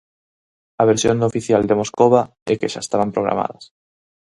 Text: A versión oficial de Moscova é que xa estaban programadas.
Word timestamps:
A 0.81 0.83
versión 0.91 1.17
oficial 1.29 1.61
de 1.65 1.77
Moscova 1.81 2.21
é 2.51 2.53
que 2.59 2.71
xa 2.73 2.81
estaban 2.83 3.13
programadas. 3.15 3.63